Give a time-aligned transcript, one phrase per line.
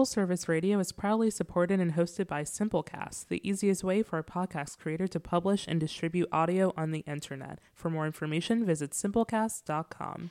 [0.00, 4.24] Full Service Radio is proudly supported and hosted by Simplecast, the easiest way for a
[4.24, 7.58] podcast creator to publish and distribute audio on the internet.
[7.74, 10.30] For more information, visit simplecast.com.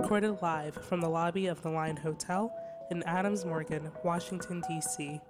[0.00, 2.54] Recorded live from the lobby of the Line Hotel
[2.92, 5.20] in Adams Morgan, Washington, D.C.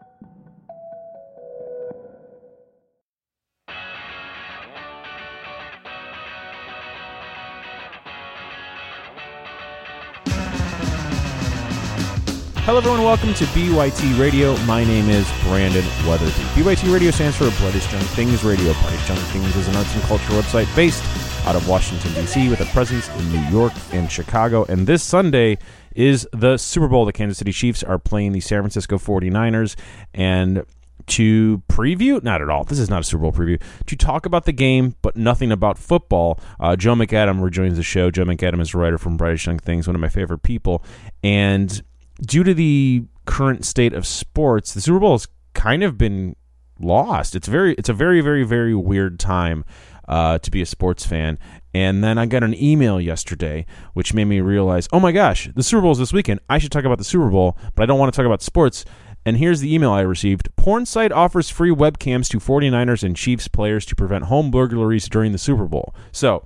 [12.67, 13.05] Hello, everyone.
[13.05, 14.57] Welcome to BYT Radio.
[14.65, 16.33] My name is Brandon Weatherby.
[16.33, 18.71] BYT Radio stands for is Young Things Radio.
[18.71, 21.05] Is Young Things is an arts and culture website based
[21.47, 24.65] out of Washington, D.C., with a presence in New York and Chicago.
[24.65, 25.59] And this Sunday
[25.95, 27.05] is the Super Bowl.
[27.05, 29.77] The Kansas City Chiefs are playing the San Francisco 49ers.
[30.13, 30.65] And
[31.07, 32.65] to preview, not at all.
[32.65, 33.63] This is not a Super Bowl preview.
[33.87, 36.41] To talk about the game, but nothing about football.
[36.59, 38.11] Uh, Joe McAdam rejoins the show.
[38.11, 40.83] Joe McAdam is a writer from Brightest Young Things, one of my favorite people.
[41.23, 41.81] And
[42.21, 46.37] due to the current state of sports, the Super Bowl has kind of been
[46.79, 47.35] lost.
[47.35, 49.65] It's very, it's a very, very, very weird time
[50.09, 51.39] uh, to be a sports fan.
[51.75, 55.63] And then I got an email yesterday, which made me realize, oh my gosh, the
[55.63, 56.41] Super Bowl is this weekend.
[56.49, 58.85] I should talk about the Super Bowl, but I don't want to talk about sports.
[59.25, 60.55] And here's the email I received.
[60.55, 65.33] Porn site offers free webcams to 49ers and Chiefs players to prevent home burglaries during
[65.33, 65.95] the Super Bowl.
[66.13, 66.45] So,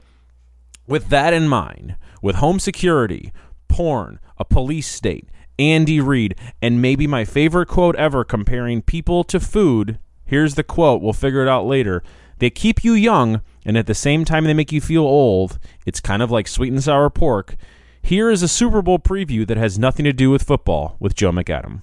[0.86, 3.32] with that in mind, with home security,
[3.68, 5.28] porn, a police state,
[5.61, 9.98] Andy Reid, and maybe my favorite quote ever comparing people to food.
[10.25, 11.03] Here's the quote.
[11.03, 12.03] We'll figure it out later.
[12.39, 15.58] They keep you young, and at the same time, they make you feel old.
[15.84, 17.56] It's kind of like sweet and sour pork.
[18.00, 21.31] Here is a Super Bowl preview that has nothing to do with football with Joe
[21.33, 21.83] McAdam.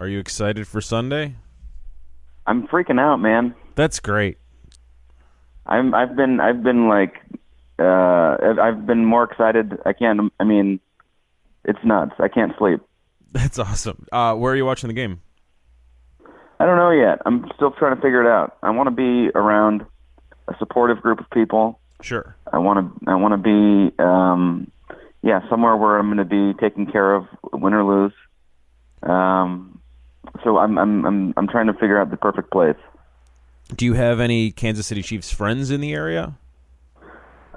[0.00, 1.34] Are you excited for Sunday?
[2.46, 3.54] I'm freaking out, man.
[3.74, 4.38] That's great.
[5.66, 5.94] I'm.
[5.94, 6.40] I've been.
[6.40, 7.20] I've been like.
[7.78, 9.78] Uh, I've- I've been more excited.
[9.84, 10.32] I can't.
[10.40, 10.80] I mean,
[11.68, 12.12] it's nuts.
[12.18, 12.80] I can't sleep.
[13.32, 14.06] That's awesome.
[14.10, 15.20] Uh, where are you watching the game?
[16.58, 17.20] I don't know yet.
[17.24, 18.56] I'm still trying to figure it out.
[18.62, 19.84] I want to be around
[20.48, 21.78] a supportive group of people.
[22.00, 22.34] Sure.
[22.52, 23.10] I want to.
[23.10, 24.02] I want to be.
[24.02, 24.70] Um,
[25.22, 28.12] yeah, somewhere where I'm going to be taken care of, win or lose.
[29.02, 29.80] Um,
[30.42, 30.78] so I'm.
[30.78, 31.04] I'm.
[31.04, 31.34] I'm.
[31.36, 32.76] I'm trying to figure out the perfect place.
[33.76, 36.38] Do you have any Kansas City Chiefs friends in the area?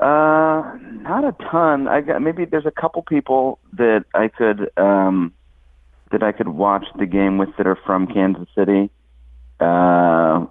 [0.02, 0.64] Uh,
[1.04, 1.88] not a ton.
[1.88, 5.34] I got maybe there's a couple people that I could um
[6.12, 8.90] that I could watch the game with that are from Kansas City.
[9.60, 10.48] Uh,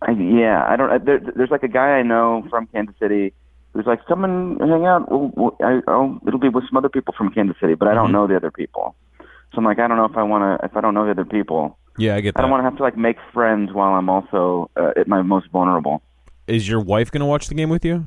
[0.00, 1.04] I, yeah, I don't.
[1.04, 3.34] There, there's like a guy I know from Kansas City
[3.74, 6.88] who's like, "Come and hang out." We'll, we'll, I, I'll, it'll be with some other
[6.88, 8.12] people from Kansas City, but I don't Mhm.
[8.12, 8.96] know the other people.
[9.20, 10.64] So I'm like, I don't know if I want to.
[10.66, 12.76] If I don't know the other people, Yeah, I get I don't want to have
[12.76, 16.02] to like make friends while I'm also uh, at my most vulnerable.
[16.48, 18.06] Is your wife going to watch the game with you?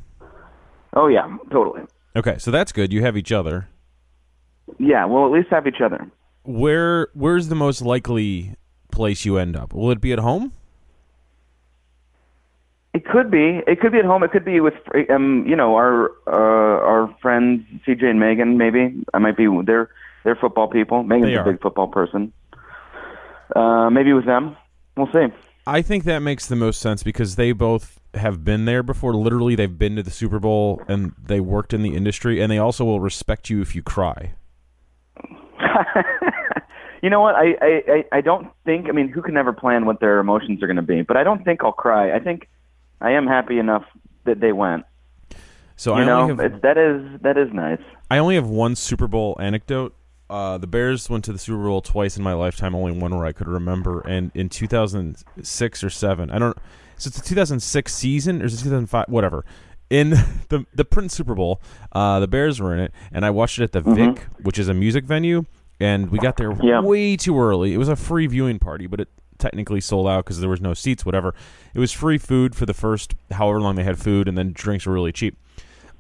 [0.94, 1.84] Oh yeah, totally.
[2.16, 2.92] Okay, so that's good.
[2.92, 3.70] You have each other.
[4.80, 6.10] Yeah, we'll at least have each other.
[6.44, 8.56] Where where's the most likely
[8.92, 9.74] place you end up?
[9.74, 10.54] Will it be at home?
[12.94, 13.62] It could be.
[13.68, 14.22] It could be at home.
[14.24, 14.74] It could be with,
[15.10, 18.58] um, you know, our uh, our friends CJ and Megan.
[18.58, 19.48] Maybe I might be.
[19.66, 19.90] They're
[20.26, 21.04] they're football people.
[21.04, 22.34] Megan's a big football person.
[23.56, 24.58] Uh, maybe with them.
[24.98, 25.28] We'll see.
[25.66, 29.14] I think that makes the most sense because they both have been there before.
[29.16, 32.58] Literally, they've been to the Super Bowl and they worked in the industry, and they
[32.58, 34.34] also will respect you if you cry.
[37.02, 37.36] you know what?
[37.36, 38.88] I, I I don't think.
[38.88, 41.02] I mean, who can ever plan what their emotions are going to be?
[41.02, 42.16] But I don't think I'll cry.
[42.16, 42.50] I think
[43.00, 43.86] I am happy enough
[44.26, 44.86] that they went.
[45.76, 47.82] So You I know, have that is that is nice.
[48.10, 49.96] I only have one Super Bowl anecdote.
[50.30, 52.74] Uh, the Bears went to the Super Bowl twice in my lifetime.
[52.76, 56.58] Only one where I could remember, and in 2006 or seven, I don't.
[57.02, 59.06] So it's the 2006 season or is it 2005?
[59.08, 59.44] Whatever.
[59.90, 60.12] In
[60.50, 63.64] the the Prince Super Bowl, uh, the Bears were in it, and I watched it
[63.64, 65.44] at the Vic, which is a music venue,
[65.80, 66.68] and we got there Mm-hmm.
[66.68, 66.82] Yeah.
[66.82, 67.74] way too early.
[67.74, 69.08] It was a free viewing party, but it
[69.40, 71.06] technically sold out because there was no seats.
[71.06, 71.34] Whatever.
[71.74, 74.86] It was free food for the first however long they had food, and then drinks
[74.86, 75.38] were really cheap.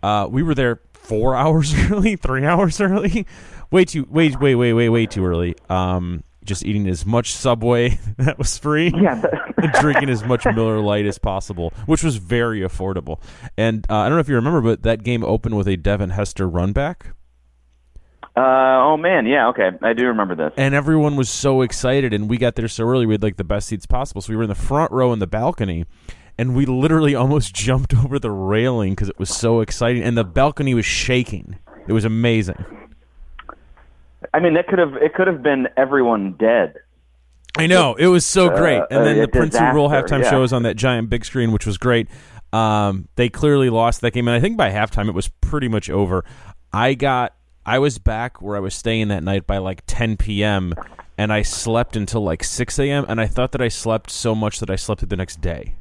[0.03, 3.25] Uh, we were there four hours early, three hours early,
[3.72, 5.55] way too, wait, wait, wait, wait, way too early.
[5.67, 9.22] Um, just eating as much Subway that was free, Yeah.
[9.58, 13.22] and drinking as much Miller Lite as possible, which was very affordable.
[13.58, 16.11] And uh, I don't know if you remember, but that game opened with a Devin
[16.11, 17.08] Hester run back,
[18.35, 18.40] uh,
[18.84, 19.49] oh man, yeah.
[19.49, 20.53] Okay, I do remember this.
[20.55, 22.14] and everyone was so excited.
[22.14, 24.38] And we got there so early, we had like the best seats possible, so we
[24.38, 25.85] were in the front row in the balcony.
[26.38, 30.23] And we literally almost jumped over the railing because it was so exciting, and the
[30.23, 31.58] balcony was shaking.
[31.90, 32.64] It was amazing.
[34.34, 36.76] I mean, that could have it could have been everyone dead.
[37.58, 40.23] I know it was so great, Uh, and then a the Prince Super Bowl halftime
[40.23, 40.29] yeah.
[40.29, 42.08] show was on that giant big screen, which was great.
[42.53, 45.90] Um, they clearly lost that game, and I think by halftime it was pretty much
[45.90, 46.23] over.
[46.72, 47.34] I got
[47.66, 50.74] I was back where I was staying that night by like 10 p.m.
[51.17, 53.06] and I slept until like 6 a.m.
[53.08, 55.76] and I thought that I slept so much that I slept through the next day.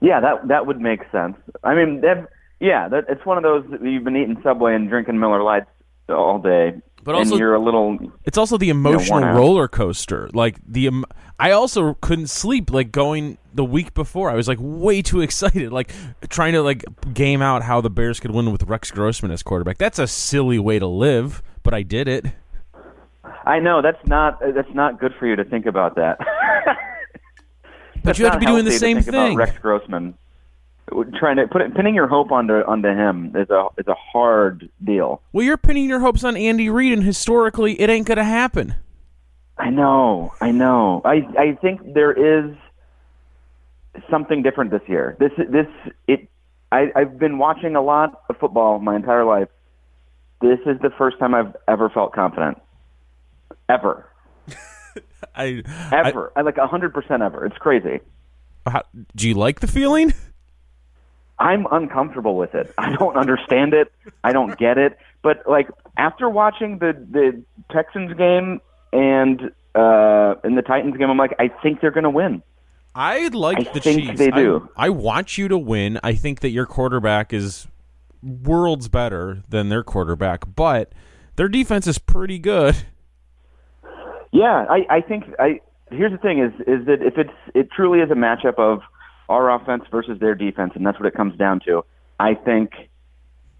[0.00, 1.36] Yeah, that that would make sense.
[1.64, 2.28] I mean, that,
[2.60, 5.66] yeah, that, it's one of those you've been eating Subway and drinking Miller Lights
[6.08, 6.74] all day,
[7.04, 7.98] But and also- you're a little.
[8.24, 9.36] It's also the emotional worn out.
[9.36, 10.28] roller coaster.
[10.32, 11.04] Like the, em-
[11.38, 12.70] I also couldn't sleep.
[12.70, 15.72] Like going the week before, I was like way too excited.
[15.72, 15.92] Like
[16.28, 19.78] trying to like game out how the Bears could win with Rex Grossman as quarterback.
[19.78, 22.26] That's a silly way to live, but I did it.
[23.44, 26.18] I know that's not that's not good for you to think about that.
[28.04, 29.34] But you have to be doing the same thing.
[29.34, 30.14] About Rex Grossman,
[31.18, 34.70] trying to put it, pinning your hope onto onto him is a is a hard
[34.84, 35.20] deal.
[35.32, 38.76] Well, you're pinning your hopes on Andy Reid, and historically, it ain't gonna happen.
[39.58, 41.02] I know, I know.
[41.04, 42.54] I I think there is
[44.10, 45.16] something different this year.
[45.18, 45.66] This this
[46.06, 46.28] it.
[46.70, 49.48] I I've been watching a lot of football my entire life.
[50.40, 52.58] This is the first time I've ever felt confident.
[53.68, 54.06] Ever,
[55.34, 55.62] I,
[55.92, 56.32] ever.
[56.36, 57.44] I, like a hundred percent ever.
[57.46, 58.00] It's crazy.
[58.66, 58.82] How,
[59.14, 60.12] do you like the feeling?
[61.38, 62.72] I'm uncomfortable with it.
[62.78, 63.92] I don't understand it.
[64.24, 64.98] I don't get it.
[65.22, 67.42] But like after watching the the
[67.72, 68.60] Texans game
[68.92, 72.42] and uh and the Titans game, I'm like, I think they're gonna win.
[72.94, 74.18] I like I the think Chiefs.
[74.18, 74.68] they I- do.
[74.76, 76.00] I, want you to win.
[76.02, 77.66] I think that your quarterback is
[78.22, 80.92] worlds better than their quarterback, but
[81.36, 82.74] their defense is pretty good.
[84.32, 85.60] Yeah, I, I think I
[85.90, 88.80] here's the thing is is that if it's it truly is a matchup of
[89.28, 91.84] our offense versus their defense, and that's what it comes down to.
[92.18, 92.72] I think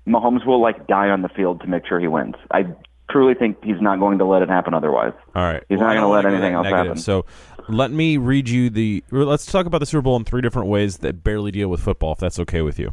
[0.06, 2.34] Mahomes will like die on the field to make sure he wins.
[2.50, 2.64] I
[3.10, 5.12] truly think he's not going to let it happen otherwise.
[5.34, 5.62] All right.
[5.68, 6.86] He's not gonna let anything else negative.
[6.86, 7.02] happen.
[7.02, 7.24] So
[7.68, 9.02] let me read you the.
[9.10, 12.12] Let's talk about the Super Bowl in three different ways that barely deal with football,
[12.12, 12.92] if that's okay with you.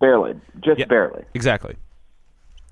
[0.00, 0.86] Barely, just Yeah.
[0.86, 1.24] barely.
[1.34, 1.76] Exactly.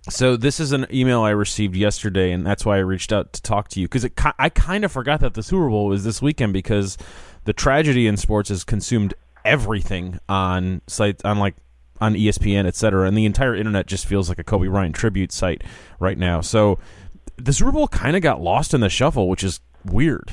[0.08, 3.42] So this is an email I received yesterday, and that's why I reached out to
[3.42, 4.08] talk to you because
[4.38, 6.96] I kind of forgot that the Super Bowl was this weekend because
[7.48, 11.54] the tragedy in sports has consumed everything on sites on like
[11.98, 15.32] on ESPN, et cetera, and the entire internet just feels like a Kobe Bryant tribute
[15.32, 15.64] site
[15.98, 16.42] right now.
[16.42, 16.78] So
[17.38, 20.30] the Super Bowl kind of got lost in the shuffle, which is weird.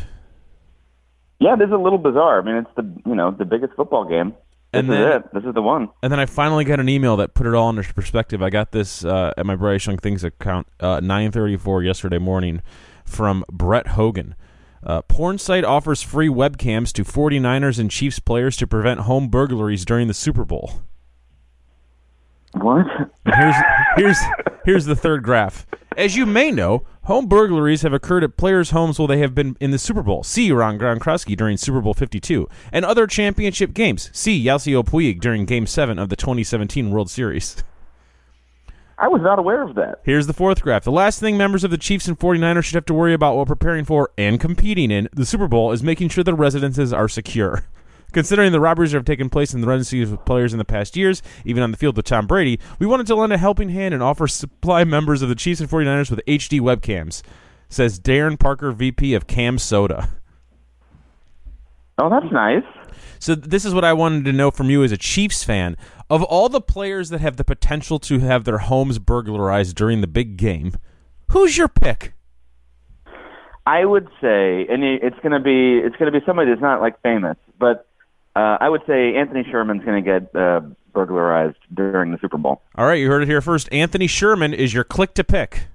[1.40, 2.42] Yeah, this is a little bizarre.
[2.42, 4.34] I mean, it's the you know the biggest football game.
[4.74, 5.34] This And is it.
[5.34, 5.88] This is the one.
[6.04, 8.44] And then I finally got an email that put it all into perspective.
[8.44, 12.62] I got this uh, at my Brightest Young Things account, uh, 934 yesterday morning
[13.06, 14.36] from Brett Hogan.
[14.86, 19.84] Uh, porn site offers free webcams to 49ers and Chiefs players to prevent home burglaries
[19.84, 20.82] during the Super Bowl.
[22.54, 22.86] What?
[23.26, 23.56] Here's
[23.98, 24.20] here's
[24.64, 25.66] here's the third graph.
[25.98, 29.58] As you may know, home burglaries have occurred at players' homes while they have been
[29.60, 30.24] in the Super Bowl.
[30.24, 34.10] See Rob Gronkowski during Super Bowl 52 and other championship games.
[34.14, 37.56] See Yasiel Puig during Game 7 of the 2017 World Series.
[38.98, 40.00] I was not aware of that.
[40.04, 40.86] Here's the fourth graph.
[40.86, 43.46] The last thing members of the Chiefs and 49ers should have to worry about while
[43.46, 47.66] preparing for and competing in the Super Bowl is making sure their residences are secure.
[48.14, 50.96] Considering the robberies that have taken place in the residencies of players in the past
[50.96, 53.94] years, even on the field with Tom Brady, we wanted to lend a helping hand
[53.94, 57.22] and offer supply members of the Chiefs and 49ers with HD webcams,
[57.68, 60.10] says Darren Parker, VP of CamSoda.
[61.98, 62.64] Oh, that's nice.
[63.20, 65.76] So this is what I wanted to know from you as a Chiefs fan.
[66.10, 70.08] Of all the players that have the potential to have their homes burglarized during the
[70.08, 70.74] big game,
[71.32, 72.14] who's your pick?
[73.66, 77.02] I would say, and it- it's gonna be it's gonna be somebody that's not like
[77.02, 77.88] famous, but
[78.36, 80.62] uh, I would say Anthony Sherman's gonna get uh,
[80.94, 82.62] burglarized during the Super Bowl.
[82.76, 83.68] All right, you heard it here first.
[83.72, 85.68] Anthony Sherman is your click to pick.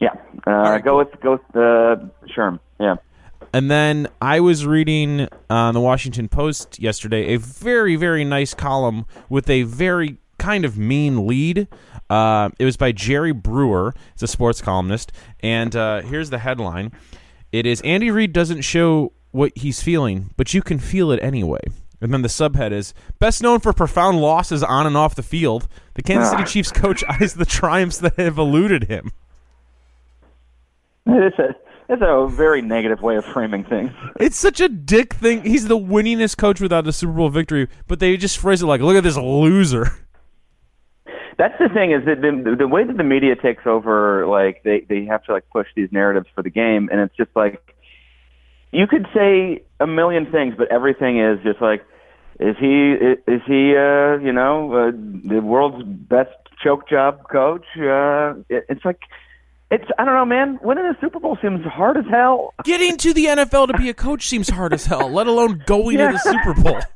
[0.00, 0.14] Yeah,
[0.46, 1.96] uh, right, go with go with uh,
[2.36, 2.58] Sherm.
[2.80, 2.96] Yeah.
[3.52, 9.06] And then I was reading on the Washington Post yesterday a very, very nice column
[9.28, 11.66] with a very kind of mean lead.
[12.08, 13.94] Uh, it was by Jerry Brewer.
[14.14, 15.10] It's a sports columnist.
[15.40, 16.92] And uh, here's the headline
[17.50, 21.60] It is Andy Reid doesn't show what he's feeling, but you can feel it anyway.
[22.00, 25.68] And then the subhead is Best known for profound losses on and off the field,
[25.94, 26.46] the Kansas City Ah.
[26.46, 29.12] Chiefs coach eyes the triumphs that have eluded him.
[31.06, 31.54] It's a
[31.90, 33.90] it's a very negative way of framing things.
[34.20, 35.42] It's such a dick thing.
[35.42, 38.80] He's the winningest coach without a Super Bowl victory, but they just phrase it like,
[38.80, 39.90] "Look at this loser."
[41.36, 44.86] That's the thing is that the, the way that the media takes over, like they
[44.88, 47.74] they have to like push these narratives for the game, and it's just like
[48.72, 51.84] you could say a million things, but everything is just like,
[52.38, 52.92] is he
[53.26, 56.30] is he uh, you know uh, the world's best
[56.62, 57.66] choke job coach?
[57.76, 59.00] Uh, it, it's like.
[59.70, 60.58] It's I don't know, man.
[60.62, 62.52] Winning a Super Bowl seems hard as hell.
[62.64, 65.98] Getting to the NFL to be a coach seems hard as hell, let alone going
[65.98, 66.08] Yeah.
[66.10, 66.80] to the Super Bowl.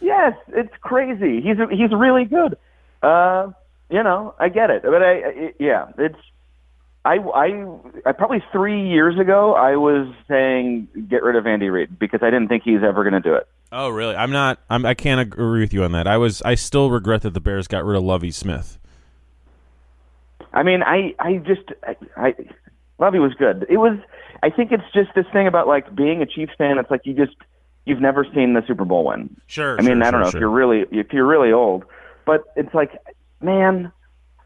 [0.00, 1.40] Yes, it's crazy.
[1.40, 2.58] He's he's really good.
[3.02, 3.52] Uh,
[3.88, 6.18] you know, I get it, but I, I yeah, it's.
[7.06, 7.66] I, I,
[8.06, 12.26] I probably three years ago I was saying get rid of Andy Reid because I
[12.30, 13.46] didn't think he's ever going to do it.
[13.72, 14.14] Oh, really?
[14.14, 14.58] I'm not.
[14.70, 16.06] I'm, I can't agree with you on that.
[16.06, 16.42] I was.
[16.42, 18.78] I still regret that the Bears got rid of Lovie Smith.
[20.54, 22.34] I mean, I, I just, I, I
[22.98, 23.66] Lovie was good.
[23.68, 23.98] It was.
[24.42, 26.78] I think it's just this thing about like being a Chiefs fan.
[26.78, 27.36] It's like you just
[27.84, 29.36] you've never seen the Super Bowl win.
[29.46, 29.78] Sure.
[29.78, 30.38] I mean, sure, I don't sure, know sure.
[30.38, 31.84] if you're really if you're really old,
[32.24, 32.92] but it's like,
[33.42, 33.92] man,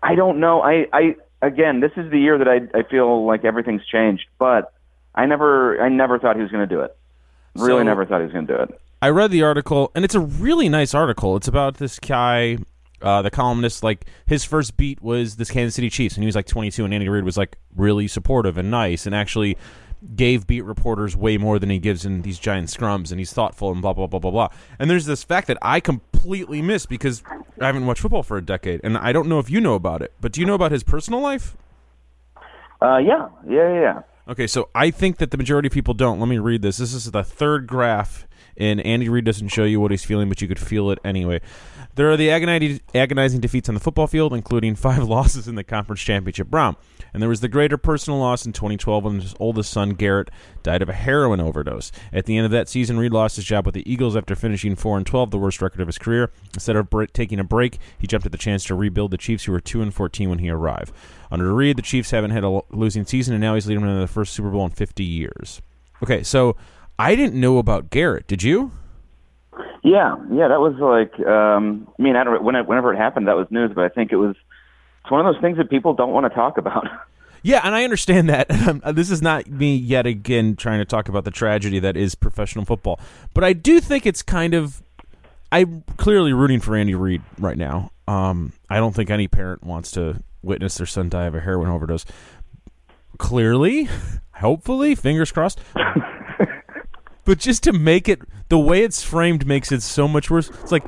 [0.02, 0.62] I don't know.
[0.62, 4.72] I, I again, this is the year that I, I feel like everything's changed, but
[5.14, 6.96] I never, I never thought he was going to do it.
[7.54, 8.80] Really, So- never thought he was going to do it.
[9.00, 11.36] I read the article, and it's a really nice article.
[11.36, 12.58] It's about this guy,
[13.02, 13.82] uh, the columnist.
[13.82, 16.94] Like his first beat was this Kansas City Chiefs, and he was like 22, and
[16.94, 19.56] Andy Reid was like really supportive and nice, and actually
[20.14, 23.72] gave beat reporters way more than he gives in these giant scrums, and he's thoughtful
[23.72, 24.48] and blah blah blah blah blah.
[24.78, 27.22] And there's this fact that I completely missed because
[27.60, 30.02] I haven't watched football for a decade, and I don't know if you know about
[30.02, 30.12] it.
[30.20, 31.56] But do you know about his personal life?
[32.80, 34.02] Uh, yeah, yeah, yeah.
[34.28, 36.20] Okay, so I think that the majority of people don't.
[36.20, 36.76] Let me read this.
[36.76, 38.27] This is the third graph,
[38.58, 41.40] and Andy Reid doesn't show you what he's feeling, but you could feel it anyway.
[41.94, 46.00] There are the agonizing, defeats on the football field, including five losses in the conference
[46.00, 46.76] championship round.
[47.14, 50.30] And there was the greater personal loss in 2012 when his oldest son, Garrett,
[50.62, 51.90] died of a heroin overdose.
[52.12, 54.76] At the end of that season, Reid lost his job with the Eagles after finishing
[54.76, 56.30] 4 and 12, the worst record of his career.
[56.52, 59.44] Instead of bre- taking a break, he jumped at the chance to rebuild the Chiefs,
[59.44, 60.92] who were 2 and 14 when he arrived.
[61.30, 64.00] Under Reid, the Chiefs haven't had a losing season, and now he's leading them to
[64.00, 65.62] the first Super Bowl in 50 years.
[66.02, 66.56] Okay, so
[66.98, 68.26] I didn't know about Garrett.
[68.26, 68.72] Did you?
[69.84, 73.46] Yeah, yeah, that was like, um, I mean, I don't, whenever it happened, that was
[73.50, 74.34] news, but I think it was,
[75.02, 76.86] it's one of those things that people don't want to talk about.
[77.42, 78.48] Yeah, and I understand that.
[78.68, 82.16] Um, this is not me yet again trying to talk about the tragedy that is
[82.16, 82.98] professional football,
[83.32, 84.82] but I do think it's kind of.
[85.52, 87.92] I'm clearly rooting for Andy Reid right now.
[88.08, 91.70] Um, I don't think any parent wants to witness their son die of a heroin
[91.70, 92.04] overdose.
[93.18, 93.88] Clearly,
[94.34, 95.60] hopefully, fingers crossed.
[97.28, 100.48] But just to make it the way it's framed makes it so much worse.
[100.48, 100.84] It's like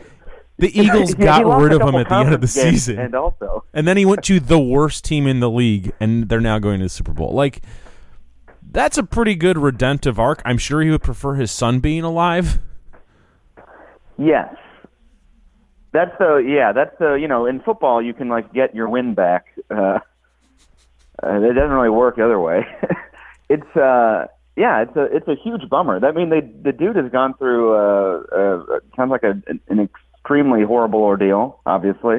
[0.57, 2.99] the Eagles Yeah, got rid of him at the end of the season.
[2.99, 6.41] and also, And then he went to the worst team in the league, and they're
[6.41, 7.35] now going to the Super Bowl.
[7.35, 7.61] Like,
[8.63, 10.41] that's a pretty good redemptive arc.
[10.47, 12.59] I'm sure he would prefer his son being alive.
[14.17, 14.55] yes,
[15.93, 19.13] that's the, yeah, that's the, you know, in football you can like get your win
[19.13, 19.45] back.
[19.71, 19.99] Uh,
[21.23, 22.65] uh, it doesn't really work the other way.
[23.51, 24.27] it's, uh,
[24.57, 26.05] yeah, it's a, it's a huge bummer.
[26.05, 30.63] I mean, they, the dude has gone through, uh, uh, sounds like a, an extremely
[30.65, 31.61] horrible ordeal.
[31.67, 32.17] Obviously,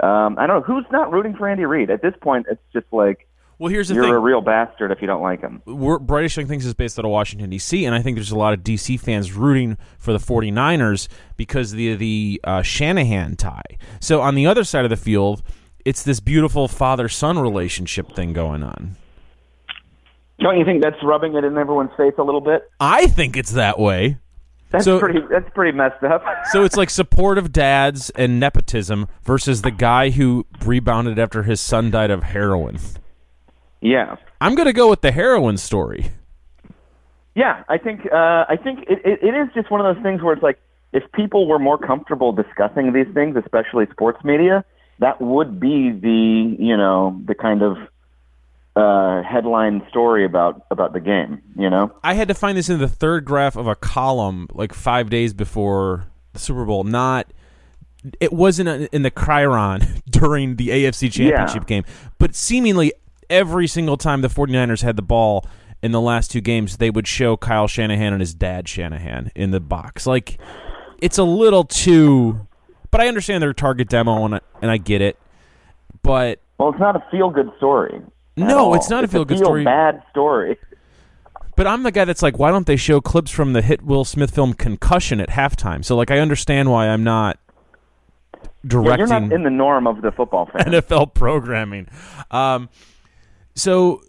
[0.00, 2.46] um, I don't know who's not rooting for Andy Reid at this point.
[2.50, 4.12] It's just like Well, here's the you're thing.
[4.12, 5.62] a real bastard if you don't like him.
[5.66, 8.38] We're, Brightest Young Things is based out of Washington, D.C., and I think there's a
[8.38, 8.96] lot of D.C.
[8.96, 13.62] fans rooting for the 49ers because of the, the uh, Shanahan tie.
[14.00, 15.42] So on the other side of the field,
[15.84, 18.96] it's this beautiful father son relationship thing going on.
[20.40, 22.70] Don't you think that's rubbing it in everyone's face a little bit?
[22.78, 24.18] I think it's that way.
[24.70, 25.20] That's So- pretty.
[25.30, 26.22] That's pretty messed up.
[26.52, 31.90] So it's like supportive dads and nepotism versus the guy who rebounded after his son
[31.90, 32.78] died of heroin.
[33.80, 36.10] yeah, I'm going to go with the heroin story.
[37.34, 37.64] yeah.
[37.68, 38.06] I think.
[38.12, 40.58] Uh, I think it, it, it is just one of those things where it's like
[40.92, 44.64] if people were more comfortable discussing these things, especially sports media,
[45.00, 47.76] that would be the you know the kind of
[48.78, 51.42] uh, headline story about about the game.
[51.56, 51.92] You know.
[52.02, 55.34] I had to find this in the third graph of a column like five days
[55.34, 56.84] before the Super Bowl.
[56.84, 57.32] Not,
[58.20, 59.80] it wasn't in the Chiron
[60.10, 61.84] during the AFC Championship game,
[62.18, 62.92] but seemingly
[63.28, 65.46] every single time the 49ers had the ball
[65.82, 69.50] in the last two games, they would show Kyle Shanahan and his dad Shanahan in
[69.50, 70.06] the box.
[70.06, 70.38] Like,
[71.00, 72.46] it's a little too.
[72.90, 75.18] But I understand their target demo, and I, and I get it.
[76.02, 78.00] But Well, it's not a feel good story.
[78.38, 78.74] No, all.
[78.74, 79.64] it's not a feel-good feel story.
[79.64, 80.58] Bad story.
[81.56, 84.04] But I'm the guy that's like, why don't they show clips from the hit Will
[84.04, 85.84] Smith film Concussion at halftime?
[85.84, 87.38] So like, I understand why I'm not
[88.34, 90.66] Yeah, directing you're not in the norm of the football fan.
[90.66, 91.88] NFL programming.
[92.30, 92.68] Um,
[93.56, 94.02] so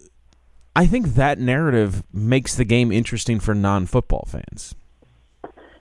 [0.76, 4.74] I think that narrative makes the game interesting for non-football fans.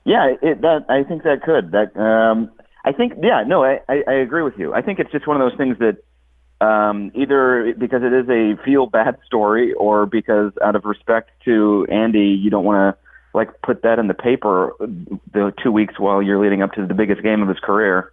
[0.06, 1.72] Yeah, it, that I think that could.
[1.72, 2.50] That um,
[2.84, 3.14] I think.
[3.22, 4.74] Yeah, no, I, I, I agree with you.
[4.74, 5.98] I think it's just one of those things that
[6.62, 11.88] um, either because it is a feel bad story, or because out of respect to
[11.92, 13.02] Andy, you don't want to
[13.38, 16.94] like put that in the paper the two weeks while you're leading up to the
[16.94, 18.12] biggest game of his career.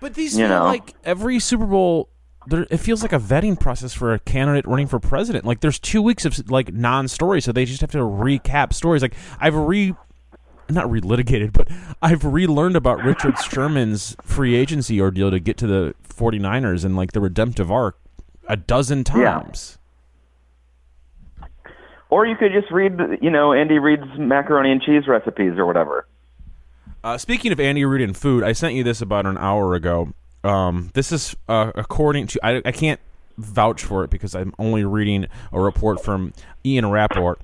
[0.00, 0.64] But these You feel know.
[0.64, 2.08] like every Super Bowl.
[2.46, 5.44] There, it feels like a vetting process for a candidate running for president.
[5.44, 9.02] Like there's two weeks of like non-story, so they just have to recap stories.
[9.02, 9.94] Like I've re
[10.74, 11.68] not relitigated, but
[12.02, 17.12] I've relearned about Richard Sherman's free agency ordeal to get to the 49ers and like
[17.12, 17.98] the redemptive arc
[18.48, 19.78] a dozen times.
[22.10, 26.06] Or you could just read, you know, Andy Reid's macaroni and cheese recipes or whatever.
[27.02, 30.12] Uh, speaking of Andy Reid and food, I sent you this about an hour ago.
[30.42, 33.00] Um, this is uh, according to I, I can't
[33.38, 36.32] vouch for it because I'm only reading a report from
[36.64, 37.40] Ian Rapoport.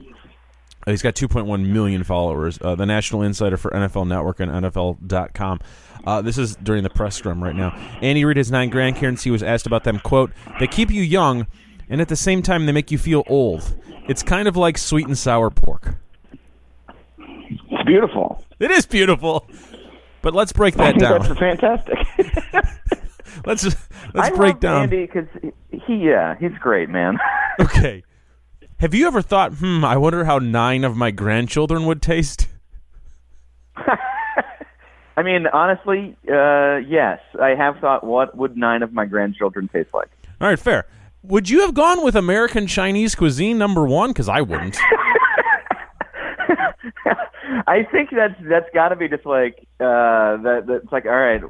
[0.86, 2.58] He's got 2.1 million followers.
[2.62, 5.58] Uh, the national insider for NFL Network and NFL.com.
[6.06, 7.70] Uh, this is during the press scrum right now.
[8.00, 9.22] Andy Reid has nine grandkids.
[9.22, 9.98] He was asked about them.
[9.98, 11.48] "Quote: They keep you young,
[11.88, 13.76] and at the same time they make you feel old.
[14.08, 15.96] It's kind of like sweet and sour pork.
[17.18, 18.44] It's beautiful.
[18.60, 19.48] It is beautiful."
[20.22, 21.22] But let's break that down.
[21.22, 21.98] that's fantastic.
[23.44, 23.76] Let's let's
[24.14, 24.82] I break love down.
[24.84, 25.28] Andy because
[25.86, 27.18] he, yeah, he's great, man.
[27.60, 28.02] Okay.
[28.78, 32.46] Have you ever thought, hmm, I wonder how nine of my grandchildren would taste?
[33.76, 39.88] I mean, honestly, uh, yes, I have thought, what would nine of my grandchildren taste
[39.94, 40.10] like?
[40.42, 40.84] All right, fair.
[41.22, 44.10] Would you have gone with American Chinese cuisine number one?
[44.10, 44.76] Because I wouldn't.
[47.66, 50.64] I think that's that's got to be just like uh, that.
[50.68, 51.40] That's like, all right,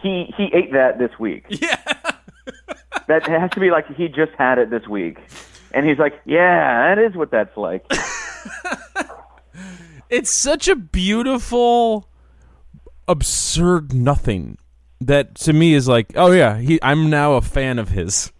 [0.00, 1.46] he he ate that this week.
[1.48, 1.80] yeah.
[3.08, 5.18] That has to be like he just had it this week,
[5.72, 7.84] and he's like, yeah, that is what that's like.
[10.10, 12.08] It's such a beautiful,
[13.06, 14.58] absurd nothing
[15.00, 18.32] that to me is like, oh yeah, he, I'm now a fan of his.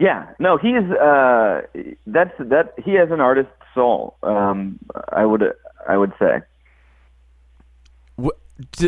[0.00, 1.62] Yeah, no, he's uh,
[2.06, 4.16] that's that he has an artist's soul.
[4.24, 4.80] Um,
[5.12, 5.44] I would
[5.88, 6.40] I would say.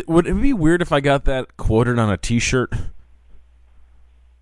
[0.05, 2.73] Would it be weird if I got that quoted on a T-shirt?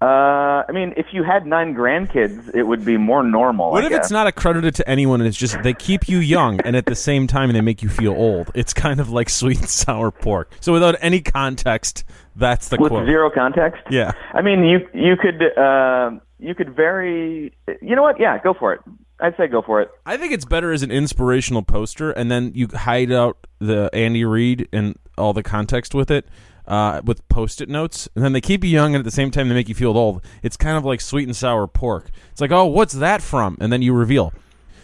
[0.01, 3.71] Uh, I mean, if you had nine grandkids, it would be more normal.
[3.71, 4.05] What I if guess.
[4.05, 6.95] it's not accredited to anyone and it's just they keep you young and at the
[6.95, 8.49] same time they make you feel old?
[8.55, 10.53] It's kind of like sweet and sour pork.
[10.61, 12.05] So without any context,
[12.37, 13.07] that's the with quote.
[13.07, 13.81] zero context?
[13.89, 14.13] Yeah.
[14.33, 17.53] I mean, you you could uh, you could very.
[17.81, 18.19] You know what?
[18.21, 18.79] Yeah, go for it.
[19.19, 19.89] I'd say go for it.
[20.05, 24.23] I think it's better as an inspirational poster, and then you hide out the Andy
[24.23, 26.25] Reid and all the context with it,
[26.69, 29.49] uh, with post-it notes, and then they keep you young, and at the same time
[29.49, 30.23] they make you feel old.
[30.41, 32.09] It's kind of like sweet and sour pork.
[32.31, 33.57] It's like, oh, what's that from?
[33.59, 34.33] And then you reveal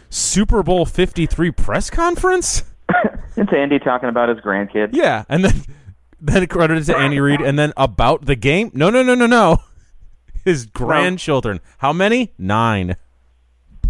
[0.10, 2.64] Super Bowl Fifty Three press conference.
[3.38, 4.92] It's Andy talking about his grandkid.
[4.94, 5.64] Yeah, and then
[6.22, 8.72] then credited to Andy Reid, and then about the game.
[8.74, 9.58] No, no, no, no, no.
[10.46, 11.60] His grandchildren.
[11.80, 12.32] How many?
[12.38, 12.96] Nine.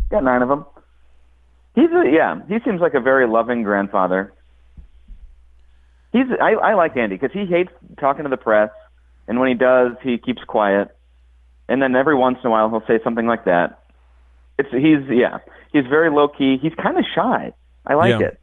[0.10, 0.65] Got nine of them.
[1.75, 2.39] He's a, yeah.
[2.47, 4.34] He seems like a very loving grandfather.
[6.15, 8.69] He's I, I like Andy because he hates talking to the press,
[9.28, 10.95] and when he does, he keeps quiet.
[11.67, 13.82] And then every once in a while, he'll say something like that.
[14.58, 15.39] It's he's yeah.
[15.73, 16.58] He's very low key.
[16.62, 17.51] He's kind of shy.
[17.86, 18.28] I like Yeah.
[18.28, 18.39] it.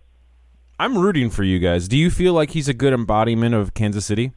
[0.78, 1.88] I'm rooting for you guys.
[1.88, 4.32] Do you feel like he's a good embodiment of Kansas City?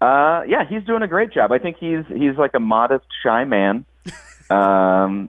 [0.00, 1.52] Uh, yeah, he's doing a great job.
[1.52, 3.84] I think he's he's like a modest, shy man,
[4.50, 5.28] um,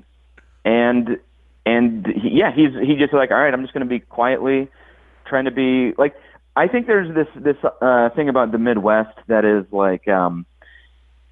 [0.63, 1.17] and
[1.65, 3.53] and he, yeah, he's he just like all right.
[3.53, 4.69] I'm just going to be quietly
[5.25, 6.15] trying to be like.
[6.55, 10.45] I think there's this this uh, thing about the Midwest that is like um,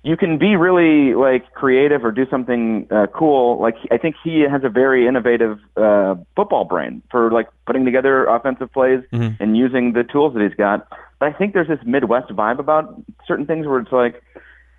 [0.02, 3.60] you can be really like creative or do something uh, cool.
[3.60, 8.26] Like I think he has a very innovative uh, football brain for like putting together
[8.26, 9.04] offensive plays
[9.40, 10.88] and using the tools that he's got.
[11.20, 14.24] But I think there's this Midwest vibe about certain things where it's like,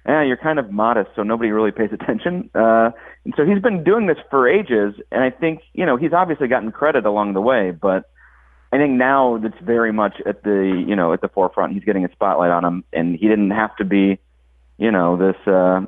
[0.06, 2.48] eh, you're kind of modest, so nobody really pays attention.
[2.54, 2.92] Uh,
[3.26, 6.48] and so he's been doing this for ages, and I think you know he's obviously
[6.48, 8.10] gotten credit along the way, but
[8.72, 11.72] I think now that's very much at the you know at the forefront.
[11.72, 14.18] He's getting a spotlight on him, and he didn't have to be,
[14.78, 15.80] you know, this uh,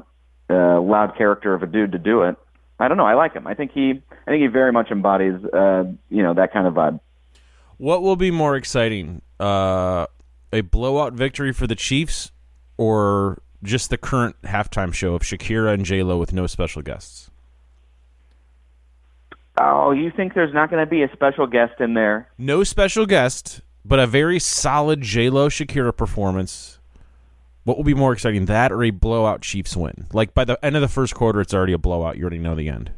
[0.51, 2.37] uh, loud character of a dude to do it.
[2.81, 3.07] I don't know.
[3.07, 3.47] I like him.
[3.47, 6.75] I think he I think he very much embodies uh, you know that kind of
[6.75, 7.01] vibe.
[7.79, 9.23] What will be more exciting?
[9.38, 10.07] Uh,
[10.53, 12.31] a blowout victory for the Chiefs
[12.77, 17.31] or just the current halftime show of Shakira and J-Lo with no special guests?
[19.58, 22.28] Oh, you think there's not going to be a special guest in there?
[22.38, 26.78] No special guest, but a very solid J-Lo Shakira performance.
[27.64, 30.06] What will be more exciting, that or a blowout Chiefs win?
[30.12, 32.16] Like by the end of the first quarter, it's already a blowout.
[32.16, 32.92] You already know the end.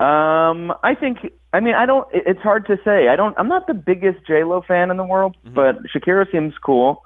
[0.00, 1.18] Um, I think.
[1.52, 2.08] I mean, I don't.
[2.12, 3.08] It's hard to say.
[3.08, 3.38] I don't.
[3.38, 7.04] I'm not the biggest J Lo fan in the world, but Shakira seems cool.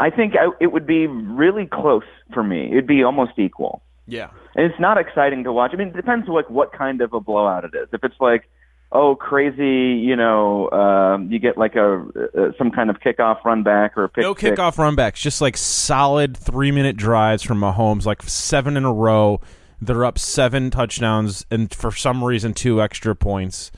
[0.00, 2.70] I think I, it would be really close for me.
[2.72, 3.82] It'd be almost equal.
[4.06, 4.30] Yeah.
[4.58, 5.70] And it's not exciting to watch.
[5.72, 7.88] I mean, it depends like what kind of a blowout it is.
[7.92, 8.50] If it's like,
[8.92, 12.04] oh, crazy, you know, um, you get like a
[12.36, 15.56] uh, some kind of kickoff run back or a pick No kickoff runbacks, just like
[15.56, 19.40] solid three minute drives from Mahomes, like seven in a row.
[19.80, 23.70] They're up seven touchdowns and for some reason two extra points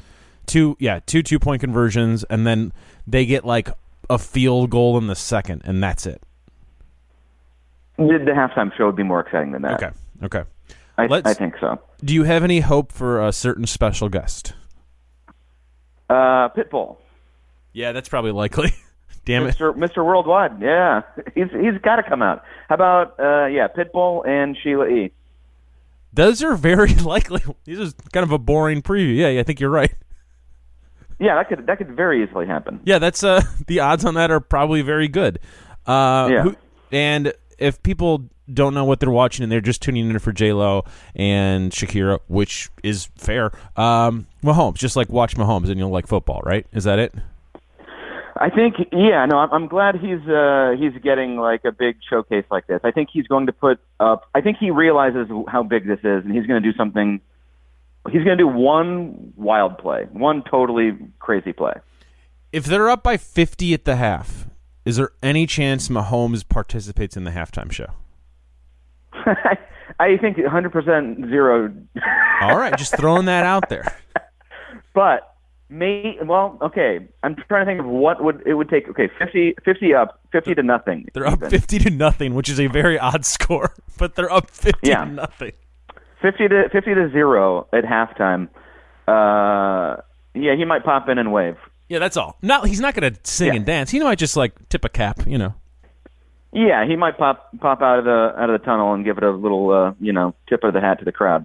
[0.50, 2.72] two yeah two two point conversions, and then
[3.06, 3.70] they get like
[4.08, 6.22] a field goal in the second, and that's it.
[7.96, 9.82] The, the halftime show would be more exciting than that.
[9.82, 9.90] Okay,
[10.24, 10.42] okay.
[11.08, 11.78] I, I think so.
[12.04, 14.54] Do you have any hope for a certain special guest?
[16.08, 16.96] Uh, Pitbull,
[17.72, 18.72] Yeah, that's probably likely.
[19.24, 19.56] Damn it.
[19.56, 19.74] Mr.
[19.76, 20.04] Mr.
[20.04, 20.60] Worldwide.
[20.60, 21.02] Yeah,
[21.34, 22.42] he's he's got to come out.
[22.68, 25.12] How about uh, yeah, Pitbull and Sheila E.
[26.12, 27.42] Those are very likely.
[27.64, 29.16] This is kind of a boring preview.
[29.16, 29.92] Yeah, I think you're right.
[31.20, 32.80] Yeah, that could that could very easily happen.
[32.84, 35.38] Yeah, that's uh the odds on that are probably very good.
[35.86, 36.42] Uh, Yeah.
[36.42, 36.56] who-
[36.90, 40.52] and if people don't know what they're watching and they're just tuning in for J
[40.52, 46.06] Lo and Shakira, which is fair, um, Mahomes, just like watch Mahomes and you'll like
[46.06, 46.66] football, right?
[46.72, 47.14] Is that it?
[48.36, 52.46] I think yeah, no, I'm, I'm glad he's uh, he's getting like a big showcase
[52.50, 52.80] like this.
[52.82, 54.28] I think he's going to put up.
[54.34, 57.20] I think he realizes how big this is, and he's going to do something.
[58.06, 61.74] He's going to do one wild play, one totally crazy play.
[62.50, 64.39] If they're up by 50 at the half,
[64.90, 67.86] is there any chance Mahomes participates in the halftime show?
[69.98, 71.72] I think 100% zero,
[72.42, 73.94] All right, just throwing that out there.
[74.94, 75.34] but
[75.68, 76.98] may well okay.
[77.22, 78.88] I'm trying to think of what would it would take.
[78.88, 81.06] Okay, 50, 50 up, 50 to nothing.
[81.14, 81.50] They're up even.
[81.50, 85.04] 50 to nothing, which is a very odd score, but they're up 50 Yeah.
[85.04, 85.52] to nothing.
[86.22, 88.48] 50 to 50 to zero at halftime.
[89.06, 90.00] Uh,
[90.34, 91.56] yeah, he might pop in and wave.
[91.90, 92.38] Yeah, that's all.
[92.40, 93.54] Not he's not going to sing Yeah.
[93.56, 93.90] and dance.
[93.90, 95.54] He might just like tip a cap, you know.
[96.52, 99.24] Yeah, he might pop pop out of the out of the tunnel and give it
[99.24, 101.44] a little uh, you know tip of the hat to the crowd.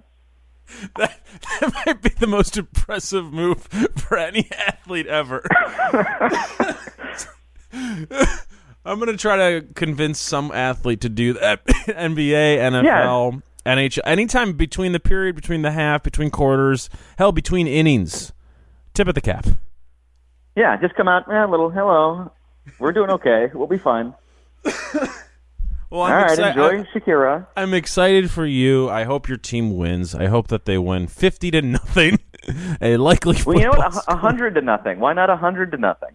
[0.96, 1.20] That,
[1.60, 3.62] that might be the most impressive move
[3.96, 5.44] for any athlete ever.
[8.84, 11.64] I'm going to try to convince some athlete to do that.
[11.66, 18.32] NBA, NFL, NHL, anytime between the period, between the half, between quarters, hell, between innings.
[18.94, 19.46] Tip of the cap.
[20.56, 22.32] Yeah, just come out, eh, a little hello.
[22.78, 23.50] We're doing okay.
[23.54, 24.14] We'll be fine.
[25.88, 27.46] Well, All I'm right, exci- enjoy I- Shakira.
[27.56, 28.88] I'm excited for you.
[28.90, 30.16] I hope your team wins.
[30.16, 32.18] I hope that they win 50 to nothing.
[32.80, 33.94] a likely Well, you know what?
[34.08, 34.98] A, a hundred to nothing.
[34.98, 36.10] Why not a hundred to nothing?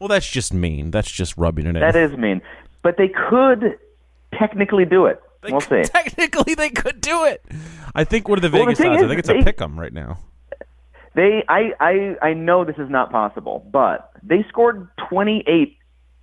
[0.00, 0.90] Well, that's just mean.
[0.90, 1.80] That's just rubbing it in.
[1.80, 2.40] That is mean.
[2.82, 3.78] But they could
[4.32, 5.22] technically do it.
[5.42, 5.92] They we'll could- see.
[5.92, 7.44] Technically, they could do it.
[7.94, 9.02] I think what are the Well, Vegas odds?
[9.02, 10.18] I think it's a they- pick 'em right now.
[11.14, 15.76] They, I, I, I know this is not possible, but they scored 28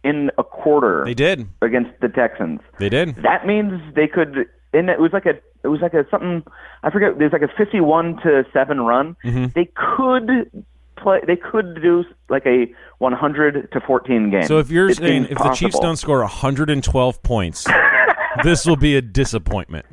[0.04, 1.48] in a quarter They did.
[1.62, 2.60] against the Texans.
[2.80, 3.16] They did.
[3.24, 4.48] That means they could.
[4.74, 6.44] And it was like a, it was like a something.
[6.84, 7.20] I forget.
[7.20, 9.16] There's like a 51 to seven run.
[9.24, 9.46] Mm-hmm.
[9.54, 10.66] They could
[10.98, 11.20] play.
[11.28, 12.66] They could do like a
[12.98, 14.44] 100 to 14 game.
[14.44, 17.68] So if you're It saying if the Chiefs don't score 112 points,
[18.44, 19.86] this will be a disappointment.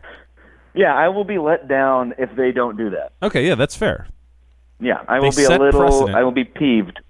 [0.75, 3.13] yeah, I will be let down if they don't do that.
[3.23, 4.07] Okay, yeah, that's fair.
[4.81, 5.81] Yeah, I will be a little.
[5.81, 6.17] precedent.
[6.17, 7.01] I will be peeved.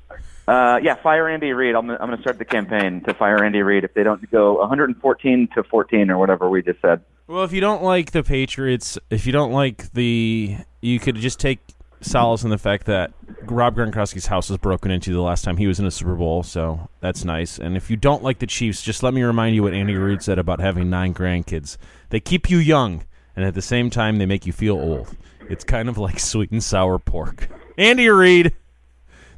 [0.46, 1.74] Uh, yeah, fire Andy Reid.
[1.74, 4.54] I'm, I'm going to start the campaign to fire Andy Reid if they don't go
[4.60, 7.02] 114 to 14 or whatever we just said.
[7.26, 11.38] Well, if you don't like the Patriots, if you don't like the, you could just
[11.38, 11.58] take
[12.00, 15.66] solace in the fact that Rob Gronkowski's house was broken into the last time he
[15.66, 17.58] was in a Super Bowl, so that's nice.
[17.58, 20.22] And if you don't like the Chiefs, just let me remind you what Andy Reid
[20.22, 21.76] said about having nine grandkids.
[22.08, 23.04] They keep you young,
[23.36, 25.14] and at the same time, they make you feel old.
[25.48, 27.48] It's kind of like sweet and sour pork.
[27.76, 28.54] Andy Reid.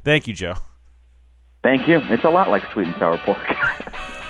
[0.03, 0.55] Thank you, Joe.
[1.63, 1.99] Thank you.
[2.09, 3.37] It's a lot like sweet and sour pork.